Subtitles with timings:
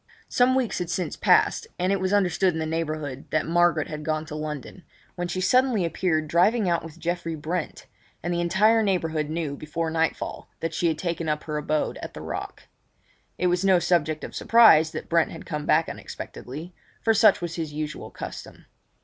[0.29, 4.01] Some weeks had since passed; and it was understood in the neighbourhood that Margaret had
[4.03, 7.85] gone to London, when she suddenly appeared driving out with Geoffrey Brent,
[8.23, 12.15] and the entire neighbourhood knew before nightfall that she had taken up her abode at
[12.15, 12.63] the Rock.
[13.37, 16.73] It was no subject of surprise that Brent had come back unexpectedly,
[17.03, 18.65] for such was his usual custom.